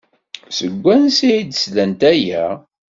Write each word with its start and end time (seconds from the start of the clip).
Seg 0.57 0.73
wansi 0.83 1.25
ay 1.35 1.43
d-slant 1.45 2.01
aya? 2.13 2.45